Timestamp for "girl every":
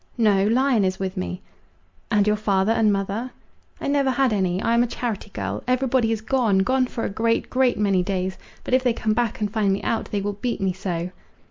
5.29-5.87